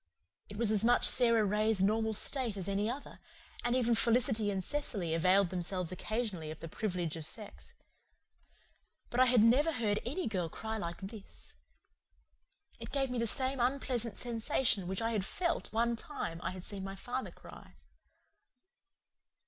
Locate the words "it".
0.49-0.57, 12.79-12.91